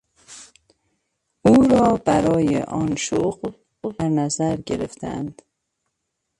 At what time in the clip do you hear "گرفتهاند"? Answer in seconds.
4.57-5.41